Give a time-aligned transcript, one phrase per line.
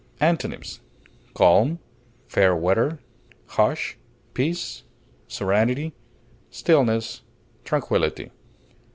[0.19, 0.79] Antonyms:
[1.35, 1.77] calm,
[2.27, 2.97] fair weather,
[3.49, 3.99] hush,
[4.33, 4.81] peace,
[5.27, 5.93] serenity,
[6.49, 7.21] stillness,
[7.63, 8.31] tranquillity.